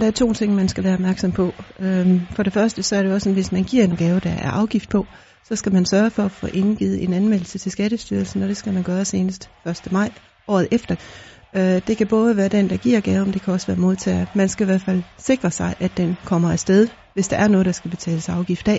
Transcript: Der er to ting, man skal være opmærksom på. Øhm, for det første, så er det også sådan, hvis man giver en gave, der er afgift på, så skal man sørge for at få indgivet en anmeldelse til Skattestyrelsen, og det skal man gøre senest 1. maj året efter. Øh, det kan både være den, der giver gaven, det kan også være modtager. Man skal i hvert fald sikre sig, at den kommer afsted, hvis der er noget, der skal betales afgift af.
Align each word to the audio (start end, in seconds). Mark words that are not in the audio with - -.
Der 0.00 0.06
er 0.06 0.10
to 0.10 0.32
ting, 0.32 0.54
man 0.54 0.68
skal 0.68 0.84
være 0.84 0.94
opmærksom 0.94 1.32
på. 1.32 1.54
Øhm, 1.80 2.26
for 2.32 2.42
det 2.42 2.52
første, 2.52 2.82
så 2.82 2.96
er 2.96 3.02
det 3.02 3.12
også 3.12 3.24
sådan, 3.24 3.34
hvis 3.34 3.52
man 3.52 3.64
giver 3.64 3.84
en 3.84 3.96
gave, 3.96 4.20
der 4.20 4.30
er 4.30 4.50
afgift 4.50 4.88
på, 4.88 5.06
så 5.44 5.56
skal 5.56 5.72
man 5.72 5.86
sørge 5.86 6.10
for 6.10 6.22
at 6.22 6.32
få 6.32 6.46
indgivet 6.46 7.04
en 7.04 7.12
anmeldelse 7.12 7.58
til 7.58 7.72
Skattestyrelsen, 7.72 8.42
og 8.42 8.48
det 8.48 8.56
skal 8.56 8.74
man 8.74 8.82
gøre 8.82 9.04
senest 9.04 9.50
1. 9.66 9.92
maj 9.92 10.10
året 10.48 10.68
efter. 10.70 10.96
Øh, 11.56 11.82
det 11.86 11.96
kan 11.96 12.06
både 12.06 12.36
være 12.36 12.48
den, 12.48 12.70
der 12.70 12.76
giver 12.76 13.00
gaven, 13.00 13.32
det 13.32 13.42
kan 13.42 13.52
også 13.52 13.66
være 13.66 13.76
modtager. 13.76 14.26
Man 14.34 14.48
skal 14.48 14.64
i 14.64 14.70
hvert 14.70 14.82
fald 14.82 15.02
sikre 15.18 15.50
sig, 15.50 15.74
at 15.80 15.96
den 15.96 16.16
kommer 16.24 16.52
afsted, 16.52 16.88
hvis 17.14 17.28
der 17.28 17.36
er 17.36 17.48
noget, 17.48 17.66
der 17.66 17.72
skal 17.72 17.90
betales 17.90 18.28
afgift 18.28 18.68
af. 18.68 18.76